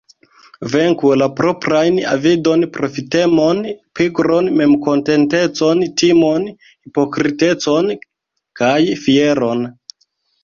[0.73, 3.59] Venku la proprajn avidon, profitemon,
[3.99, 6.47] pigron, memkontentecon, timon,
[6.85, 7.91] hipokritecon
[8.63, 9.63] kaj fieron.